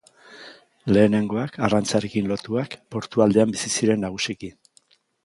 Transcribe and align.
Lehenengoak, 0.95 1.59
arrantzarekin 1.67 2.29
lotuak, 2.31 2.73
portu 2.97 3.25
aldean 3.27 3.55
bizi 3.57 3.71
ziren 3.77 4.03
nagusiki. 4.07 4.51